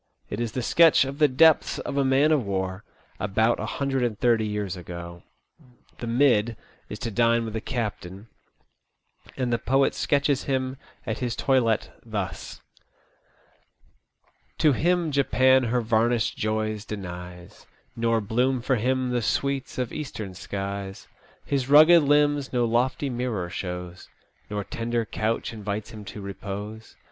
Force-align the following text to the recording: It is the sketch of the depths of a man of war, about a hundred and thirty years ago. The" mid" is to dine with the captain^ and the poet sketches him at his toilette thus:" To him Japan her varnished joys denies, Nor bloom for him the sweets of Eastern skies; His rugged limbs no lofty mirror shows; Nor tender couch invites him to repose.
It 0.31 0.39
is 0.39 0.53
the 0.53 0.63
sketch 0.63 1.05
of 1.05 1.19
the 1.19 1.27
depths 1.27 1.77
of 1.77 1.95
a 1.95 2.03
man 2.03 2.31
of 2.31 2.43
war, 2.43 2.83
about 3.19 3.59
a 3.59 3.67
hundred 3.67 4.01
and 4.01 4.17
thirty 4.19 4.47
years 4.47 4.75
ago. 4.75 5.21
The" 5.99 6.07
mid" 6.23 6.57
is 6.89 6.97
to 7.05 7.11
dine 7.11 7.45
with 7.45 7.53
the 7.53 7.61
captain^ 7.61 8.25
and 9.37 9.53
the 9.53 9.59
poet 9.59 9.93
sketches 9.93 10.45
him 10.45 10.77
at 11.05 11.19
his 11.19 11.35
toilette 11.35 11.91
thus:" 12.03 12.61
To 14.57 14.71
him 14.71 15.11
Japan 15.11 15.65
her 15.65 15.81
varnished 15.81 16.35
joys 16.35 16.83
denies, 16.83 17.67
Nor 17.95 18.21
bloom 18.21 18.59
for 18.63 18.77
him 18.77 19.11
the 19.11 19.21
sweets 19.21 19.77
of 19.77 19.93
Eastern 19.93 20.33
skies; 20.33 21.07
His 21.45 21.69
rugged 21.69 22.01
limbs 22.01 22.51
no 22.51 22.65
lofty 22.65 23.11
mirror 23.11 23.51
shows; 23.51 24.09
Nor 24.49 24.63
tender 24.63 25.05
couch 25.05 25.53
invites 25.53 25.91
him 25.91 26.03
to 26.05 26.21
repose. 26.21 26.95